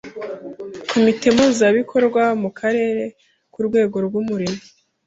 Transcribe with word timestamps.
Komite 0.89 1.25
mpuzabikorwa 1.35 2.23
mu 2.41 2.49
Karere 2.59 3.03
nk’urwego 3.51 3.95
rw’umurimo, 4.05 4.61